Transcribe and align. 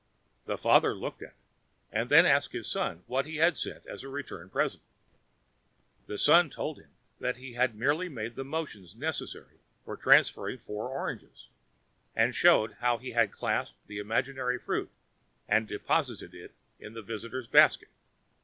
The 0.45 0.57
father 0.57 0.95
looked 0.95 1.21
at 1.21 1.27
it, 1.27 1.35
and 1.91 2.09
then 2.09 2.25
asked 2.25 2.53
his 2.53 2.65
son 2.67 3.03
what 3.05 3.27
he 3.27 3.35
had 3.35 3.55
sent 3.55 3.85
as 3.85 4.03
a 4.03 4.09
return 4.09 4.49
present. 4.49 4.81
The 6.07 6.17
son 6.17 6.49
told 6.49 6.79
him 6.79 6.89
he 7.35 7.53
had 7.53 7.75
merely 7.75 8.09
made 8.09 8.33
the 8.35 8.43
motions 8.43 8.95
necessary 8.95 9.59
for 9.85 9.95
transferring 9.95 10.57
four 10.57 10.89
oranges, 10.89 11.49
and 12.15 12.33
showed 12.33 12.77
how 12.79 12.97
he 12.97 13.11
had 13.11 13.31
clasped 13.31 13.85
the 13.85 13.99
imaginary 13.99 14.57
fruit 14.57 14.89
and 15.47 15.67
deposited 15.67 16.33
it 16.33 16.55
in 16.79 16.93
the 16.95 17.03
visitor's 17.03 17.45
basket. 17.45 17.89